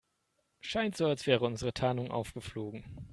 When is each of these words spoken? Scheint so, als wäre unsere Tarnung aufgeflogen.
Scheint 0.61 0.97
so, 0.97 1.05
als 1.05 1.27
wäre 1.27 1.45
unsere 1.45 1.75
Tarnung 1.75 2.09
aufgeflogen. 2.09 2.83